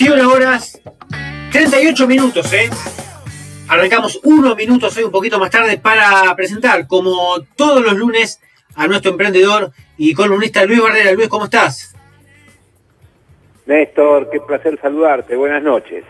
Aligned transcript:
21 0.00 0.32
horas 0.32 0.80
38 1.52 2.06
minutos, 2.06 2.50
¿eh? 2.54 2.70
Arrancamos 3.68 4.18
unos 4.24 4.56
minutos 4.56 4.96
hoy 4.96 5.04
un 5.04 5.10
poquito 5.10 5.38
más 5.38 5.50
tarde 5.50 5.76
para 5.76 6.34
presentar, 6.34 6.86
como 6.86 7.42
todos 7.54 7.82
los 7.82 7.92
lunes, 7.92 8.40
a 8.76 8.86
nuestro 8.86 9.10
emprendedor 9.10 9.72
y 9.98 10.14
columnista 10.14 10.64
Luis 10.64 10.80
Barrera. 10.80 11.12
Luis, 11.12 11.28
¿cómo 11.28 11.44
estás? 11.44 11.94
Néstor, 13.66 14.30
qué 14.30 14.40
placer 14.40 14.78
saludarte. 14.80 15.36
Buenas 15.36 15.62
noches. 15.62 16.02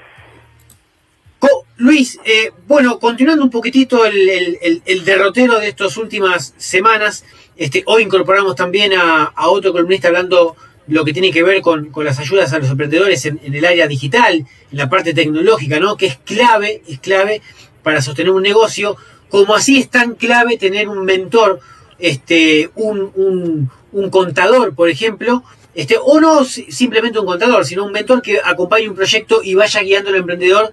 Luis, 1.81 2.21
eh, 2.27 2.53
bueno, 2.69 2.99
continuando 2.99 3.43
un 3.43 3.51
poquitito 3.51 4.05
el, 4.05 5.03
derrotero 5.03 5.59
de 5.59 5.69
estas 5.69 5.97
últimas 5.97 6.55
semanas, 6.59 7.25
este, 7.57 7.83
hoy 7.87 8.03
incorporamos 8.03 8.55
también 8.55 8.93
a, 8.95 9.33
otro 9.49 9.73
columnista 9.73 10.09
hablando 10.09 10.57
lo 10.91 11.05
que 11.05 11.13
tiene 11.13 11.33
que 11.33 11.43
ver 11.43 11.63
con, 11.63 11.91
las 11.97 12.19
ayudas 12.19 12.53
a 12.53 12.59
los 12.59 12.71
emprendedores 12.71 13.25
en, 13.25 13.41
el 13.43 13.65
área 13.65 13.87
digital, 13.87 14.47
en 14.71 14.79
la 14.79 14.91
parte 14.91 15.15
tecnológica, 15.15 15.81
¿no? 15.81 15.97
Que 15.97 16.07
es 16.07 16.19
clave, 16.19 16.83
es 16.87 17.01
clave 17.01 17.43
para 17.83 18.03
sostener 18.03 18.33
un 18.33 18.43
negocio, 18.43 18.97
como 19.29 19.55
así 19.55 19.79
es 19.79 19.89
tan 19.89 20.15
clave 20.15 20.59
tener 20.59 20.89
un 20.89 21.05
mentor, 21.05 21.61
este, 21.99 22.71
un, 22.75 23.71
un 23.93 24.11
contador, 24.11 24.75
por 24.75 24.89
ejemplo, 24.89 25.45
este, 25.75 25.97
o 26.03 26.21
no 26.21 26.45
simplemente 26.45 27.19
un 27.19 27.27
contador, 27.27 27.65
sino 27.65 27.85
un 27.85 27.93
mentor 27.93 28.23
que 28.23 28.41
acompañe 28.45 28.89
un 28.89 28.97
proyecto 28.97 29.41
y 29.43 29.55
vaya 29.55 29.81
guiando 29.81 30.11
al 30.11 30.17
emprendedor 30.17 30.73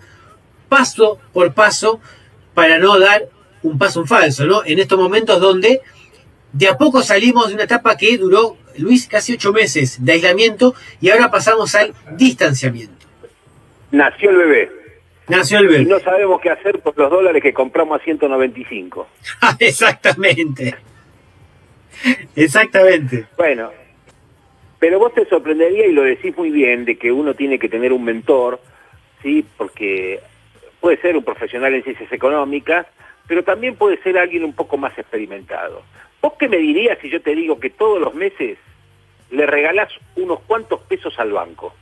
paso 0.69 1.19
por 1.33 1.53
paso 1.53 1.99
para 2.53 2.79
no 2.79 2.99
dar 2.99 3.29
un 3.63 3.77
paso 3.77 4.01
en 4.01 4.07
falso, 4.07 4.45
¿no? 4.45 4.63
En 4.65 4.79
estos 4.79 4.97
momentos 4.97 5.39
donde 5.39 5.81
de 6.53 6.67
a 6.67 6.77
poco 6.77 7.03
salimos 7.03 7.49
de 7.49 7.53
una 7.55 7.63
etapa 7.63 7.97
que 7.97 8.17
duró, 8.17 8.57
Luis, 8.77 9.07
casi 9.07 9.33
ocho 9.33 9.53
meses 9.53 10.03
de 10.03 10.13
aislamiento 10.13 10.75
y 11.01 11.09
ahora 11.09 11.29
pasamos 11.29 11.75
al 11.75 11.93
distanciamiento. 12.17 13.05
Nació 13.91 14.29
el 14.31 14.37
bebé. 14.37 14.71
Nació 15.27 15.59
el 15.59 15.67
bebé. 15.67 15.83
Y 15.83 15.85
no 15.85 15.99
sabemos 15.99 16.41
qué 16.41 16.49
hacer 16.49 16.79
por 16.79 16.97
los 16.97 17.09
dólares 17.09 17.41
que 17.41 17.53
compramos 17.53 17.99
a 17.99 18.03
195. 18.03 19.07
Exactamente. 19.59 20.75
Exactamente. 22.35 23.27
Bueno, 23.37 23.71
pero 24.79 24.99
vos 24.99 25.13
te 25.13 25.25
sorprendería, 25.25 25.87
y 25.87 25.91
lo 25.91 26.03
decís 26.03 26.35
muy 26.37 26.51
bien, 26.51 26.85
de 26.85 26.97
que 26.97 27.11
uno 27.11 27.33
tiene 27.33 27.57
que 27.57 27.69
tener 27.69 27.91
un 27.91 28.03
mentor, 28.03 28.59
¿sí? 29.23 29.45
Porque 29.57 30.21
puede 30.79 30.97
ser 31.01 31.17
un 31.17 31.23
profesional 31.23 31.73
en 31.73 31.83
ciencias 31.83 32.11
económicas, 32.11 32.85
pero 33.27 33.43
también 33.43 33.75
puede 33.75 34.01
ser 34.03 34.17
alguien 34.17 34.43
un 34.43 34.53
poco 34.53 34.77
más 34.77 34.97
experimentado. 34.97 35.83
¿Vos 36.21 36.33
qué 36.39 36.47
me 36.47 36.57
dirías 36.57 36.97
si 37.01 37.09
yo 37.09 37.21
te 37.21 37.35
digo 37.35 37.59
que 37.59 37.69
todos 37.69 37.99
los 37.99 38.13
meses 38.13 38.57
le 39.29 39.45
regalás 39.45 39.89
unos 40.15 40.39
cuantos 40.41 40.81
pesos 40.81 41.17
al 41.19 41.31
banco? 41.31 41.73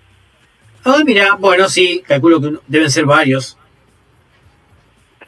Ah, 0.84 1.02
mira, 1.06 1.36
bueno, 1.36 1.68
sí, 1.68 2.04
calculo 2.06 2.42
que 2.42 2.54
deben 2.68 2.92
ser 2.92 3.06
varios. 3.06 3.58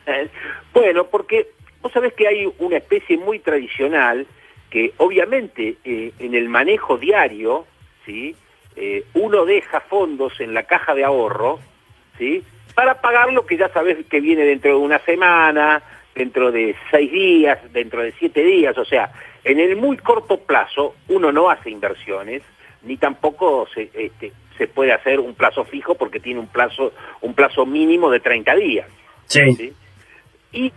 bueno, 0.74 1.08
porque 1.08 1.52
vos 1.82 1.92
sabés 1.92 2.14
que 2.14 2.28
hay 2.28 2.52
una 2.60 2.78
especie 2.78 3.18
muy 3.18 3.40
tradicional 3.40 4.28
que 4.70 4.94
obviamente 4.98 5.78
eh, 5.84 6.12
en 6.20 6.36
el 6.36 6.50
manejo 6.50 6.98
diario, 6.98 7.66
¿sí? 8.06 8.36
Eh, 8.76 9.06
uno 9.14 9.46
deja 9.46 9.80
fondos 9.82 10.40
en 10.40 10.54
la 10.54 10.64
caja 10.64 10.94
de 10.94 11.04
ahorro, 11.04 11.60
¿sí? 12.18 12.44
para 12.78 13.02
pagar 13.02 13.34
lo 13.34 13.44
que 13.48 13.58
ya 13.58 13.70
sabes 13.70 14.06
que 14.06 14.22
viene 14.22 14.44
dentro 14.44 14.70
de 14.70 14.78
una 14.78 15.00
semana, 15.00 15.82
dentro 16.18 16.52
de 16.52 16.76
seis 16.90 17.12
días, 17.12 17.60
dentro 17.72 18.02
de 18.02 18.12
siete 18.14 18.44
días, 18.44 18.78
o 18.78 18.86
sea, 18.86 19.12
en 19.44 19.60
el 19.60 19.76
muy 19.76 19.98
corto 19.98 20.40
plazo 20.40 20.96
uno 21.10 21.32
no 21.32 21.50
hace 21.50 21.70
inversiones, 21.70 22.42
ni 22.84 22.98
tampoco 22.98 23.68
se, 23.74 23.90
este, 23.94 24.32
se 24.58 24.68
puede 24.68 24.94
hacer 24.94 25.20
un 25.20 25.36
plazo 25.36 25.64
fijo 25.64 25.96
porque 25.96 26.20
tiene 26.20 26.40
un 26.40 26.48
plazo, 26.48 26.94
un 27.22 27.34
plazo 27.34 27.66
mínimo 27.66 28.10
de 28.10 28.20
30 28.20 28.56
días. 28.56 28.88
Sí. 29.26 29.74
Y, 30.52 30.74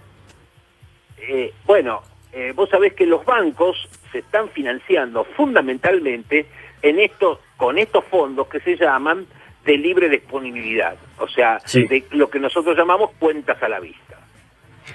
eh, 1.19 1.53
bueno, 1.65 2.03
eh, 2.33 2.53
vos 2.55 2.69
sabés 2.69 2.95
que 2.95 3.07
los 3.07 3.25
bancos 3.25 3.89
se 4.13 4.19
están 4.19 4.49
financiando 4.51 5.25
fundamentalmente 5.25 6.47
en 6.83 6.99
esto, 6.99 7.41
con 7.57 7.79
estos 7.79 8.05
fondos 8.05 8.49
que 8.49 8.61
se 8.61 8.77
llaman 8.77 9.27
de 9.65 9.77
libre 9.77 10.09
disponibilidad, 10.09 10.97
o 11.19 11.29
sea, 11.29 11.59
de 11.73 12.05
lo 12.13 12.31
que 12.31 12.39
nosotros 12.39 12.77
llamamos 12.77 13.11
cuentas 13.19 13.63
a 13.63 13.69
la 13.69 13.79
vista. 13.79 14.19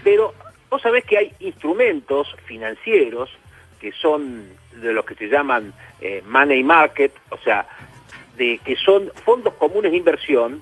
Pero 0.03 0.33
vos 0.69 0.81
sabés 0.81 1.05
que 1.05 1.17
hay 1.17 1.33
instrumentos 1.39 2.35
financieros 2.45 3.29
que 3.79 3.91
son 3.91 4.49
de 4.73 4.93
los 4.93 5.05
que 5.05 5.15
se 5.15 5.27
llaman 5.27 5.73
eh, 6.01 6.23
money 6.27 6.63
market, 6.63 7.11
o 7.29 7.37
sea, 7.37 7.67
de 8.37 8.59
que 8.63 8.75
son 8.75 9.11
fondos 9.23 9.53
comunes 9.55 9.91
de 9.91 9.97
inversión, 9.97 10.61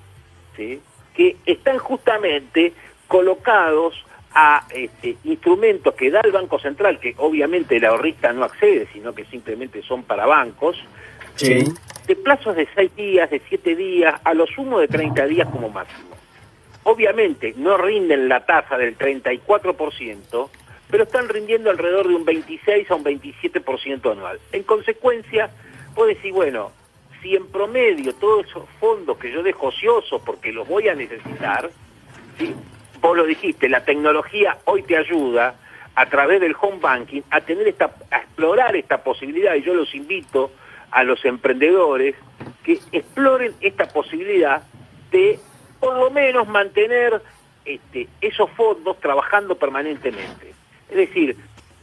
¿sí? 0.56 0.80
que 1.14 1.36
están 1.46 1.78
justamente 1.78 2.72
colocados 3.08 3.94
a 4.32 4.66
este, 4.70 5.16
instrumentos 5.24 5.94
que 5.94 6.10
da 6.10 6.20
el 6.20 6.32
Banco 6.32 6.58
Central, 6.58 6.98
que 6.98 7.14
obviamente 7.18 7.76
el 7.76 7.84
ahorrista 7.84 8.32
no 8.32 8.44
accede, 8.44 8.88
sino 8.92 9.14
que 9.14 9.24
simplemente 9.26 9.82
son 9.82 10.02
para 10.02 10.26
bancos, 10.26 10.76
sí 11.36 11.64
de 12.06 12.16
plazos 12.16 12.56
de 12.56 12.68
6 12.74 12.96
días, 12.96 13.30
de 13.30 13.40
7 13.48 13.76
días, 13.76 14.20
a 14.24 14.34
lo 14.34 14.46
sumo 14.46 14.78
de 14.78 14.88
30 14.88 15.26
días 15.26 15.48
como 15.50 15.70
máximo. 15.70 16.10
Obviamente 16.84 17.54
no 17.56 17.76
rinden 17.76 18.28
la 18.28 18.44
tasa 18.44 18.76
del 18.78 18.96
34%, 18.96 20.48
pero 20.90 21.04
están 21.04 21.28
rindiendo 21.28 21.70
alrededor 21.70 22.08
de 22.08 22.14
un 22.14 22.24
26 22.24 22.90
a 22.90 22.94
un 22.94 23.04
27% 23.04 24.12
anual. 24.12 24.38
En 24.52 24.62
consecuencia, 24.62 25.50
puedo 25.94 26.08
decir, 26.08 26.32
bueno, 26.32 26.72
si 27.22 27.34
en 27.34 27.46
promedio 27.46 28.14
todos 28.14 28.46
esos 28.46 28.68
fondos 28.78 29.16
que 29.16 29.32
yo 29.32 29.42
dejo 29.42 29.68
ociosos 29.68 30.20
porque 30.24 30.52
los 30.52 30.68
voy 30.68 30.88
a 30.88 30.94
necesitar, 30.94 31.70
¿sí? 32.38 32.54
vos 33.00 33.16
lo 33.16 33.24
dijiste, 33.24 33.68
la 33.68 33.84
tecnología 33.84 34.58
hoy 34.64 34.82
te 34.82 34.96
ayuda 34.96 35.54
a 35.94 36.06
través 36.06 36.40
del 36.40 36.54
home 36.60 36.78
banking 36.80 37.22
a 37.30 37.40
tener 37.40 37.66
esta, 37.68 37.94
a 38.10 38.18
explorar 38.18 38.76
esta 38.76 39.02
posibilidad 39.02 39.54
y 39.54 39.62
yo 39.62 39.74
los 39.74 39.94
invito 39.94 40.50
a 40.90 41.02
los 41.02 41.24
emprendedores 41.24 42.14
que 42.62 42.78
exploren 42.92 43.54
esta 43.60 43.88
posibilidad 43.88 44.62
de 45.10 45.38
por 45.84 45.98
lo 45.98 46.10
menos 46.10 46.48
mantener 46.48 47.20
este, 47.66 48.08
esos 48.22 48.50
fondos 48.52 48.98
trabajando 49.00 49.54
permanentemente. 49.54 50.54
Es 50.88 50.96
decir, 50.96 51.36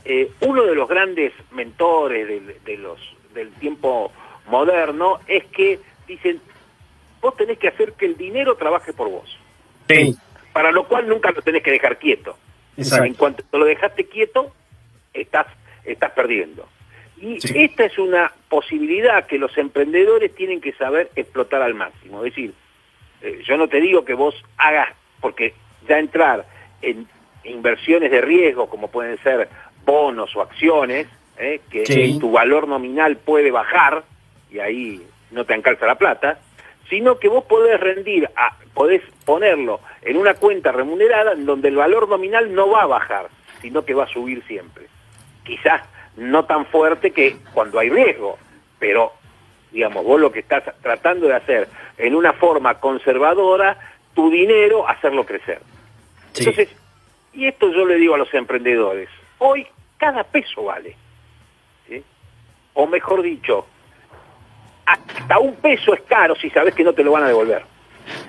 eh, 0.05 0.31
uno 0.39 0.63
de 0.63 0.73
los 0.73 0.89
grandes 0.89 1.33
mentores 1.51 2.27
de, 2.65 2.77
los, 2.77 2.99
del 3.35 3.51
tiempo 3.53 4.11
moderno 4.47 5.19
es 5.27 5.45
que 5.45 5.79
dicen, 6.07 6.41
vos 7.21 7.37
tenés 7.37 7.59
que 7.59 7.67
hacer 7.67 7.93
que 7.93 8.07
el 8.07 8.17
dinero 8.17 8.55
trabaje 8.55 8.91
por 8.91 9.07
vos. 9.07 9.37
Sí. 9.87 10.15
Para 10.51 10.71
lo 10.71 10.87
cual 10.87 11.07
nunca 11.07 11.29
lo 11.31 11.43
tenés 11.43 11.61
que 11.61 11.71
dejar 11.71 11.99
quieto. 11.99 12.37
En 12.75 13.13
cuanto 13.13 13.43
lo 13.51 13.65
dejaste 13.65 14.05
quieto, 14.05 14.51
estás, 15.13 15.45
estás 15.85 16.11
perdiendo. 16.13 16.67
Y 17.17 17.37
esta 17.53 17.85
es 17.85 17.99
una 17.99 18.33
posibilidad 18.49 19.27
que 19.27 19.37
los 19.37 19.55
emprendedores 19.59 20.33
tienen 20.33 20.59
que 20.59 20.73
saber 20.73 21.11
explotar 21.15 21.61
al 21.61 21.75
máximo. 21.75 22.25
Es 22.25 22.33
decir, 22.33 22.55
eh, 23.21 23.41
yo 23.45 23.57
no 23.57 23.67
te 23.67 23.79
digo 23.79 24.05
que 24.05 24.13
vos 24.13 24.35
hagas, 24.57 24.89
porque 25.19 25.53
ya 25.87 25.99
entrar 25.99 26.45
en 26.81 27.07
inversiones 27.43 28.11
de 28.11 28.21
riesgo, 28.21 28.69
como 28.69 28.89
pueden 28.89 29.17
ser 29.23 29.49
bonos 29.85 30.35
o 30.35 30.41
acciones, 30.41 31.07
eh, 31.37 31.61
que 31.69 32.17
tu 32.19 32.31
valor 32.31 32.67
nominal 32.67 33.17
puede 33.17 33.51
bajar, 33.51 34.03
y 34.51 34.59
ahí 34.59 35.01
no 35.31 35.45
te 35.45 35.53
encalza 35.53 35.85
la 35.85 35.95
plata, 35.95 36.39
sino 36.89 37.17
que 37.17 37.29
vos 37.29 37.45
podés 37.45 37.79
rendir, 37.79 38.29
a, 38.35 38.57
podés 38.73 39.01
ponerlo 39.25 39.79
en 40.01 40.17
una 40.17 40.33
cuenta 40.35 40.71
remunerada 40.71 41.33
en 41.33 41.45
donde 41.45 41.69
el 41.69 41.75
valor 41.75 42.09
nominal 42.09 42.53
no 42.53 42.69
va 42.69 42.83
a 42.83 42.87
bajar, 42.87 43.29
sino 43.61 43.85
que 43.85 43.93
va 43.93 44.03
a 44.03 44.09
subir 44.09 44.43
siempre. 44.45 44.87
Quizás 45.43 45.81
no 46.17 46.45
tan 46.45 46.65
fuerte 46.65 47.11
que 47.11 47.37
cuando 47.53 47.79
hay 47.79 47.89
riesgo, 47.89 48.37
pero 48.77 49.13
digamos, 49.71 50.03
vos 50.03 50.19
lo 50.19 50.31
que 50.31 50.39
estás 50.39 50.63
tratando 50.81 51.27
de 51.27 51.35
hacer 51.35 51.69
en 51.97 52.15
una 52.15 52.33
forma 52.33 52.79
conservadora, 52.79 53.77
tu 54.13 54.29
dinero, 54.29 54.87
hacerlo 54.87 55.25
crecer. 55.25 55.61
Entonces, 56.35 56.69
y 57.33 57.47
esto 57.47 57.71
yo 57.71 57.85
le 57.85 57.95
digo 57.95 58.15
a 58.15 58.17
los 58.17 58.33
emprendedores, 58.33 59.09
hoy 59.37 59.67
cada 59.97 60.23
peso 60.23 60.63
vale. 60.63 60.95
O 62.73 62.87
mejor 62.87 63.21
dicho, 63.21 63.65
hasta 64.85 65.39
un 65.39 65.55
peso 65.55 65.93
es 65.93 66.01
caro 66.01 66.35
si 66.35 66.49
sabes 66.49 66.73
que 66.73 66.83
no 66.83 66.93
te 66.93 67.03
lo 67.03 67.11
van 67.11 67.23
a 67.23 67.27
devolver. 67.27 67.63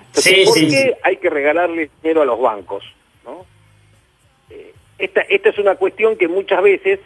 Entonces, 0.07 0.49
¿por 0.49 0.55
qué 0.55 0.97
hay 1.03 1.17
que 1.17 1.31
regalarle 1.31 1.91
dinero 2.03 2.23
a 2.23 2.25
los 2.25 2.41
bancos? 2.41 2.85
¿no? 3.25 3.47
Eh, 4.51 4.75
esta, 4.99 5.23
esta 5.23 5.51
es 5.51 5.59
una 5.59 5.77
cuestión 5.77 6.17
que 6.17 6.29
muchas 6.29 6.63
veces 6.63 7.01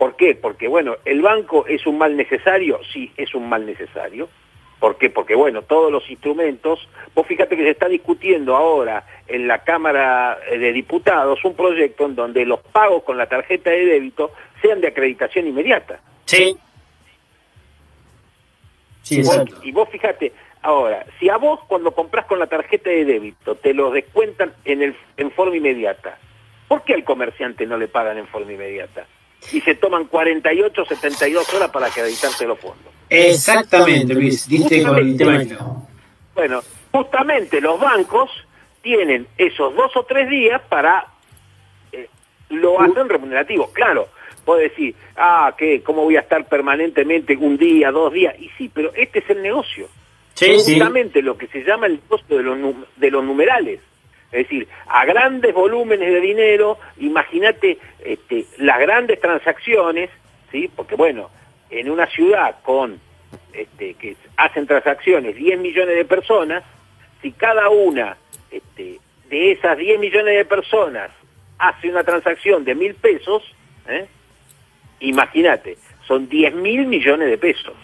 ¿Por 0.00 0.16
qué? 0.16 0.34
Porque, 0.34 0.66
bueno, 0.66 0.96
el 1.04 1.20
banco 1.20 1.66
es 1.66 1.86
un 1.86 1.98
mal 1.98 2.16
necesario, 2.16 2.80
sí, 2.90 3.12
es 3.18 3.34
un 3.34 3.50
mal 3.50 3.66
necesario. 3.66 4.30
¿Por 4.78 4.96
qué? 4.96 5.10
Porque, 5.10 5.34
bueno, 5.34 5.60
todos 5.60 5.92
los 5.92 6.08
instrumentos, 6.08 6.88
vos 7.14 7.26
fíjate 7.26 7.54
que 7.54 7.64
se 7.64 7.72
está 7.72 7.86
discutiendo 7.86 8.56
ahora 8.56 9.04
en 9.28 9.46
la 9.46 9.62
Cámara 9.62 10.38
de 10.50 10.72
Diputados 10.72 11.44
un 11.44 11.54
proyecto 11.54 12.06
en 12.06 12.14
donde 12.14 12.46
los 12.46 12.60
pagos 12.60 13.02
con 13.02 13.18
la 13.18 13.26
tarjeta 13.26 13.68
de 13.68 13.84
débito 13.84 14.32
sean 14.62 14.80
de 14.80 14.88
acreditación 14.88 15.48
inmediata. 15.48 16.00
Sí. 16.24 16.56
Sí, 19.02 19.20
y, 19.20 19.22
vos, 19.22 19.44
y 19.64 19.72
vos 19.72 19.88
fíjate, 19.90 20.32
Ahora, 20.62 21.04
si 21.18 21.28
a 21.28 21.36
vos 21.36 21.60
cuando 21.68 21.90
compras 21.90 22.24
con 22.24 22.38
la 22.38 22.46
tarjeta 22.46 22.88
de 22.88 23.04
débito 23.04 23.54
te 23.54 23.74
lo 23.74 23.90
descuentan 23.90 24.54
en, 24.64 24.80
el, 24.82 24.96
en 25.18 25.30
forma 25.30 25.56
inmediata, 25.56 26.18
¿por 26.68 26.84
qué 26.84 26.94
al 26.94 27.04
comerciante 27.04 27.66
no 27.66 27.76
le 27.76 27.88
pagan 27.88 28.16
en 28.16 28.26
forma 28.28 28.52
inmediata? 28.52 29.06
Y 29.52 29.60
se 29.60 29.74
toman 29.74 30.04
48, 30.04 30.84
72 30.84 31.54
horas 31.54 31.70
para 31.70 31.86
acreditarse 31.86 32.46
los 32.46 32.58
fondos. 32.58 32.92
Exactamente, 33.08 34.14
Luis, 34.14 34.48
diste 34.48 34.82
con 34.82 34.98
el 34.98 35.16
tema. 35.16 35.44
Bueno, 36.34 36.62
justamente 36.92 37.60
los 37.60 37.80
bancos 37.80 38.30
tienen 38.82 39.26
esos 39.36 39.74
dos 39.74 39.96
o 39.96 40.04
tres 40.04 40.28
días 40.30 40.60
para 40.68 41.06
eh, 41.92 42.08
lo 42.50 42.80
hacen 42.80 43.08
remunerativo. 43.08 43.70
Claro, 43.72 44.08
puedo 44.44 44.60
decir, 44.60 44.94
ah, 45.16 45.54
que 45.56 45.82
¿cómo 45.82 46.04
voy 46.04 46.16
a 46.16 46.20
estar 46.20 46.46
permanentemente 46.48 47.36
un 47.36 47.56
día, 47.56 47.90
dos 47.90 48.12
días? 48.12 48.34
Y 48.38 48.48
sí, 48.56 48.70
pero 48.72 48.92
este 48.94 49.18
es 49.20 49.30
el 49.30 49.42
negocio. 49.42 49.88
Sí, 50.34 50.54
justamente 50.54 51.20
lo 51.22 51.36
que 51.36 51.48
se 51.48 51.62
llama 51.62 51.86
el 51.86 52.00
costo 52.00 52.36
de 52.36 52.42
los, 52.42 52.56
de 52.96 53.10
los 53.10 53.24
numerales. 53.24 53.80
Es 54.32 54.48
decir, 54.48 54.68
a 54.86 55.04
grandes 55.04 55.52
volúmenes 55.52 56.12
de 56.12 56.20
dinero, 56.20 56.78
imagínate 56.98 57.78
este, 58.04 58.46
las 58.58 58.78
grandes 58.78 59.20
transacciones, 59.20 60.10
¿sí? 60.52 60.70
Porque 60.74 60.94
bueno, 60.94 61.30
en 61.68 61.90
una 61.90 62.06
ciudad 62.06 62.56
con 62.62 63.00
este, 63.52 63.94
que 63.94 64.16
hacen 64.36 64.66
transacciones 64.66 65.34
10 65.34 65.58
millones 65.58 65.96
de 65.96 66.04
personas, 66.04 66.62
si 67.22 67.32
cada 67.32 67.68
una 67.70 68.16
este, 68.50 69.00
de 69.28 69.52
esas 69.52 69.76
10 69.76 69.98
millones 69.98 70.36
de 70.36 70.44
personas 70.44 71.10
hace 71.58 71.90
una 71.90 72.04
transacción 72.04 72.64
de 72.64 72.74
mil 72.74 72.94
pesos, 72.94 73.42
¿eh? 73.88 74.06
imagínate, 75.00 75.76
son 76.06 76.28
10 76.28 76.54
mil 76.54 76.86
millones 76.86 77.28
de 77.28 77.38
pesos 77.38 77.74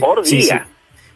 por 0.00 0.24
día. 0.24 0.66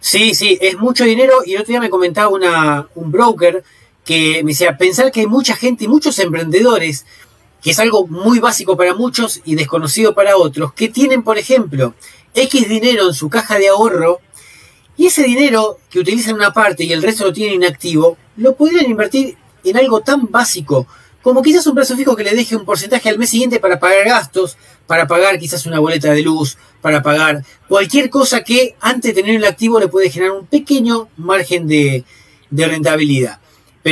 Sí, 0.01 0.35
sí. 0.35 0.59
es 0.61 0.77
mucho 0.77 1.05
dinero 1.05 1.35
y 1.45 1.55
el 1.55 1.61
otro 1.61 1.73
día 1.73 1.81
me 1.81 1.91
comentaba 1.91 2.29
una, 2.29 2.87
un 2.95 3.11
broker 3.11 3.63
que 4.09 4.43
me 4.43 4.53
decía, 4.53 4.79
pensar 4.79 5.13
que 5.13 5.21
hay 5.21 5.27
mucha 5.27 5.55
gente 5.55 5.85
y 5.85 5.89
muchos 5.89 6.19
emprendedores, 6.19 7.05
que 7.61 7.73
es 7.73 7.79
algo 7.79 8.07
muy 8.07 8.39
básico 8.39 8.75
para 8.75 8.95
muchos 8.95 9.43
y 9.45 9.55
desconocido 9.55 10.15
para 10.15 10.39
otros, 10.39 10.73
que 10.73 10.89
tienen, 10.89 11.23
por 11.23 11.37
ejemplo, 11.37 11.93
X 12.33 12.71
dinero 12.71 13.09
en 13.09 13.13
su 13.13 13.29
caja 13.29 13.59
de 13.59 13.69
ahorro 13.69 14.21
y 14.97 15.09
ese 15.09 15.25
dinero 15.25 15.79
que 15.91 15.99
utilizan 15.99 16.37
una 16.37 16.55
parte 16.55 16.85
y 16.85 16.93
el 16.95 17.03
resto 17.03 17.27
lo 17.27 17.35
tienen 17.35 17.57
inactivo, 17.57 18.17
lo 18.39 18.57
podrían 18.57 18.91
invertir 18.91 19.37
en 19.63 19.77
algo 19.77 20.01
tan 20.01 20.31
básico 20.31 20.87
como 21.21 21.43
quizás 21.43 21.67
un 21.67 21.75
plazo 21.75 21.95
fijo 21.95 22.17
que 22.17 22.25
le 22.25 22.35
deje 22.35 22.57
un 22.57 22.65
porcentaje 22.65 23.11
al 23.11 23.19
mes 23.19 23.29
siguiente 23.29 23.61
para 23.61 23.79
pagar 23.79 24.07
gastos, 24.07 24.57
para 24.87 25.07
pagar 25.07 25.39
quizás 25.39 25.67
una 25.67 25.81
boleta 25.81 26.15
de 26.15 26.23
luz, 26.23 26.57
para 26.81 27.03
pagar 27.03 27.45
cualquier 27.69 28.09
cosa 28.09 28.43
que 28.43 28.75
antes 28.81 29.15
de 29.15 29.21
tener 29.21 29.37
el 29.37 29.45
activo 29.45 29.79
le 29.79 29.89
puede 29.89 30.09
generar 30.09 30.33
un 30.33 30.47
pequeño 30.47 31.11
margen 31.19 31.69
de, 31.69 32.05
de 32.49 32.67
rentabilidad. 32.67 33.39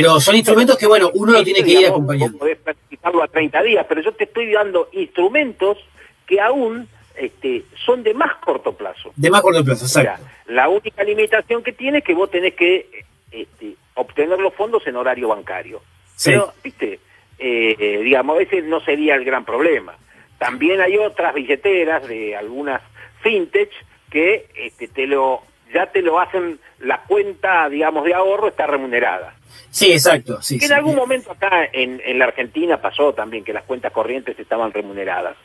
Pero 0.01 0.19
son 0.19 0.35
instrumentos 0.35 0.77
que, 0.77 0.85
bueno, 0.85 1.09
uno 1.13 1.33
lo 1.33 1.43
tiene 1.43 1.63
que 1.63 1.71
ir 1.71 1.87
acompañando. 1.87 2.37
Podés 2.37 2.57
practicarlo 2.57 3.23
a 3.23 3.27
30 3.27 3.63
días, 3.63 3.85
pero 3.89 4.01
yo 4.01 4.11
te 4.13 4.25
estoy 4.25 4.51
dando 4.51 4.89
instrumentos 4.91 5.77
que 6.25 6.39
aún 6.39 6.87
este, 7.15 7.63
son 7.85 8.03
de 8.03 8.13
más 8.13 8.35
corto 8.37 8.73
plazo. 8.73 9.11
De 9.15 9.29
más 9.29 9.41
corto 9.41 9.63
plazo, 9.63 9.85
exacto. 9.85 10.25
la 10.47 10.69
única 10.69 11.03
limitación 11.03 11.63
que 11.63 11.71
tiene 11.71 11.99
es 11.99 12.03
que 12.03 12.13
vos 12.13 12.29
tenés 12.29 12.53
que 12.53 13.05
este, 13.31 13.75
obtener 13.95 14.39
los 14.39 14.53
fondos 14.53 14.85
en 14.85 14.95
horario 14.95 15.29
bancario. 15.29 15.81
Pero, 16.23 16.53
viste, 16.63 16.99
eh, 17.39 18.01
digamos, 18.03 18.35
a 18.35 18.39
veces 18.39 18.63
no 18.65 18.79
sería 18.81 19.15
el 19.15 19.25
gran 19.25 19.45
problema. 19.45 19.95
También 20.37 20.81
hay 20.81 20.97
otras 20.97 21.33
billeteras 21.33 22.07
de 22.07 22.35
algunas 22.35 22.81
fintech 23.21 23.71
que 24.09 24.47
este, 24.55 24.87
te 24.87 25.07
lo 25.07 25.41
ya 25.73 25.87
te 25.87 26.01
lo 26.01 26.19
hacen, 26.19 26.59
la 26.79 27.03
cuenta, 27.03 27.69
digamos, 27.69 28.05
de 28.05 28.13
ahorro 28.13 28.47
está 28.49 28.67
remunerada. 28.67 29.35
Sí, 29.69 29.91
exacto. 29.91 30.41
Sí, 30.41 30.59
en 30.61 30.73
algún 30.73 30.95
momento 30.95 31.31
acá 31.31 31.69
en, 31.71 32.01
en, 32.05 32.19
la 32.19 32.25
Argentina 32.25 32.81
pasó 32.81 33.13
también 33.13 33.43
que 33.43 33.53
las 33.53 33.63
cuentas 33.63 33.91
corrientes 33.91 34.37
estaban 34.39 34.71
remuneradas. 34.71 35.35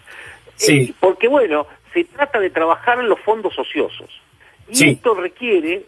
Sí. 0.56 0.90
Eh, 0.90 0.94
porque, 1.00 1.28
bueno, 1.28 1.66
se 1.92 2.04
trata 2.04 2.40
de 2.40 2.50
trabajar 2.50 2.98
en 3.00 3.08
los 3.08 3.20
fondos 3.20 3.58
ociosos. 3.58 4.10
Y 4.68 4.90
esto 4.90 5.14
requiere, 5.14 5.84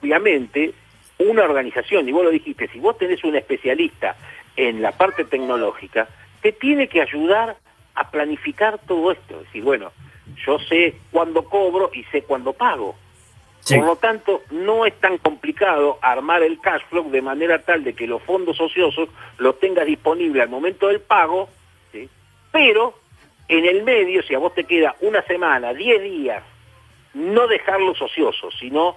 obviamente, 0.00 0.74
una 1.18 1.42
organización. 1.42 2.08
Y 2.08 2.12
vos 2.12 2.24
lo 2.24 2.30
dijiste, 2.30 2.68
si 2.68 2.78
vos 2.78 2.96
tenés 2.98 3.24
un 3.24 3.36
especialista 3.36 4.16
en 4.56 4.82
la 4.82 4.92
parte 4.92 5.24
tecnológica, 5.24 6.08
te 6.42 6.52
tiene 6.52 6.88
que 6.88 7.02
ayudar 7.02 7.56
a 7.94 8.10
planificar 8.10 8.78
todo 8.86 9.10
esto. 9.12 9.40
Es 9.40 9.46
decir, 9.46 9.64
bueno, 9.64 9.92
yo 10.46 10.58
sé 10.60 10.96
cuándo 11.10 11.44
cobro 11.44 11.90
y 11.92 12.04
sé 12.04 12.22
cuándo 12.22 12.52
pago. 12.52 12.96
Por 13.66 13.84
lo 13.84 13.96
tanto, 13.96 14.42
no 14.50 14.86
es 14.86 14.94
tan 14.98 15.18
complicado 15.18 15.98
armar 16.00 16.42
el 16.42 16.58
cash 16.60 16.82
flow 16.88 17.10
de 17.10 17.20
manera 17.20 17.62
tal 17.62 17.84
de 17.84 17.94
que 17.94 18.06
los 18.06 18.22
fondos 18.22 18.58
ociosos 18.60 19.10
los 19.36 19.58
tengas 19.60 19.86
disponibles 19.86 20.42
al 20.42 20.48
momento 20.48 20.88
del 20.88 21.00
pago, 21.00 21.48
pero 22.50 22.94
en 23.46 23.66
el 23.66 23.82
medio, 23.82 24.22
si 24.22 24.34
a 24.34 24.38
vos 24.38 24.54
te 24.54 24.64
queda 24.64 24.96
una 25.00 25.22
semana, 25.22 25.74
10 25.74 26.02
días, 26.02 26.42
no 27.14 27.46
dejarlos 27.46 28.00
ociosos, 28.00 28.54
sino 28.58 28.96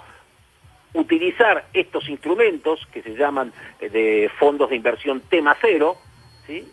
utilizar 0.94 1.66
estos 1.74 2.10
instrumentos 2.10 2.86
que 2.92 3.02
se 3.02 3.16
llaman 3.16 3.54
eh, 3.80 3.90
de 3.90 4.32
fondos 4.38 4.70
de 4.70 4.76
inversión 4.76 5.22
tema 5.22 5.56
cero, 5.62 5.96
¿sí? 6.46 6.70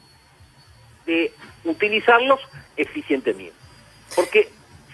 de 1.07 1.33
utilizarlos 1.65 2.41
eficientemente. 2.77 3.55
Porque 4.15 4.49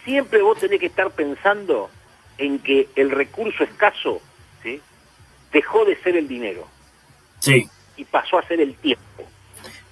siempre 0.04 0.42
vos 0.42 0.58
tenés 0.58 0.80
que 0.80 0.86
estar 0.86 1.10
pensando 1.10 1.90
en 2.38 2.58
que 2.58 2.88
el 2.96 3.10
recurso 3.10 3.64
escaso 3.64 4.20
¿sí? 4.62 4.80
dejó 5.52 5.84
de 5.84 5.96
ser 5.96 6.16
el 6.16 6.28
dinero 6.28 6.66
sí. 7.40 7.68
y 7.96 8.04
pasó 8.04 8.38
a 8.38 8.46
ser 8.46 8.60
el 8.60 8.74
tiempo. 8.76 9.24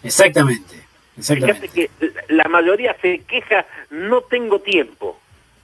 Exactamente. 0.02 0.82
Exactamente. 1.16 1.68
Fíjate 1.68 1.90
que 1.98 2.34
la 2.34 2.48
mayoría 2.48 2.96
se 3.00 3.20
queja, 3.20 3.66
no 3.90 4.22
tengo 4.22 4.60
tiempo 4.60 5.18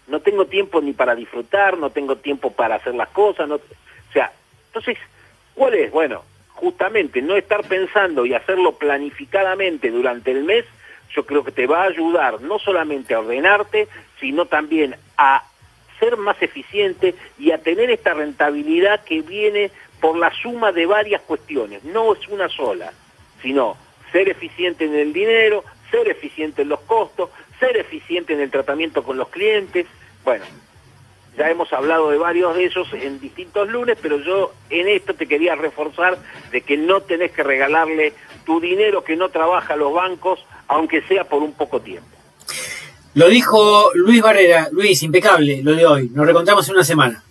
no 0.08 0.20
tengo 0.20 0.46
tiempo 0.46 0.80
ni 0.80 0.92
para 0.92 1.14
disfrutar, 1.14 1.78
no 1.78 1.90
tengo 1.90 2.16
tiempo 2.16 2.52
para 2.52 2.76
hacer 2.76 2.94
las 2.94 3.08
cosas, 3.10 3.48
no, 3.48 3.56
o 3.56 4.12
sea, 4.12 4.32
entonces, 4.69 4.98
¿cuál 5.54 5.75
es? 5.75 5.90
Bueno, 5.92 6.25
justamente 6.54 7.22
no 7.22 7.36
estar 7.36 7.62
pensando 7.64 8.26
y 8.26 8.34
hacerlo 8.34 8.72
planificadamente 8.72 9.90
durante 9.90 10.30
el 10.30 10.44
mes, 10.44 10.64
yo 11.14 11.25
creo 11.25 11.44
que 11.44 11.52
te 11.52 11.66
va 11.66 11.82
a 11.82 11.88
ayudar 11.88 12.40
no 12.40 12.58
solamente 12.58 13.14
a 13.14 13.20
ordenarte, 13.20 13.88
sino 14.19 14.47
también 14.47 14.97
a 15.16 15.44
ser 15.99 16.17
más 16.17 16.40
eficiente 16.43 17.14
y 17.38 17.50
a 17.50 17.59
tener 17.59 17.90
esta 17.90 18.14
rentabilidad 18.14 19.05
que 19.05 19.23
viene 19.23 19.71
por 20.00 20.17
la 20.17 20.33
suma 20.33 20.73
de 20.73 20.87
varias 20.87 21.23
cuestiones, 21.23 21.85
no 21.85 22.14
es 22.14 22.26
una 22.28 22.49
sola, 22.49 22.93
sino 23.43 23.76
ser 24.12 24.28
eficiente 24.28 24.85
en 24.85 24.95
el 24.95 25.12
dinero, 25.12 25.64
ser 25.90 26.09
eficiente 26.09 26.62
en 26.62 26.69
los 26.69 26.81
costos, 26.81 27.31
ser 27.59 27.76
eficiente 27.76 28.33
en 28.33 28.40
el 28.40 28.50
tratamiento 28.50 29.02
con 29.02 29.17
los 29.17 29.28
clientes. 29.28 29.87
Bueno, 30.25 30.45
ya 31.37 31.50
hemos 31.50 31.73
hablado 31.73 32.11
de 32.11 32.19
varios 32.19 32.55
de 32.57 32.64
esos 32.64 32.93
en 32.93 33.21
distintos 33.21 33.69
lunes, 33.69 33.99
pero 34.00 34.19
yo 34.19 34.52
en 34.71 34.88
esto 34.88 35.14
te 35.14 35.26
quería 35.26 35.55
reforzar 35.55 36.19
de 36.50 36.61
que 36.62 36.76
no 36.76 37.00
tenés 37.00 37.33
que 37.33 37.43
regalarle 37.43 38.12
tu 38.45 38.61
dinero 38.61 39.05
que 39.05 39.17
no 39.17 39.28
trabaja 39.28 39.75
a 39.75 39.76
los 39.76 39.93
bancos, 39.93 40.45
aunque 40.69 41.02
sea 41.02 41.25
por 41.25 41.43
un 41.43 41.52
poco 41.52 41.81
tiempo. 41.81 42.17
Lo 43.15 43.29
dijo 43.29 43.91
Luis 43.95 44.23
Barrera. 44.23 44.69
Luis, 44.71 45.03
impecable 45.03 45.62
lo 45.62 45.75
de 45.75 45.87
hoy. 45.87 46.11
Nos 46.12 46.27
recontamos 46.27 46.69
en 46.69 46.75
una 46.75 46.85
semana. 46.85 47.23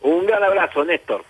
Un 0.00 0.26
gran 0.26 0.42
abrazo, 0.42 0.84
Néstor. 0.84 1.24